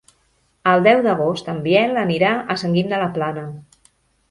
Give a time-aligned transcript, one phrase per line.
[0.71, 3.47] El deu d'agost en Biel anirà a Sant Guim de la Plana.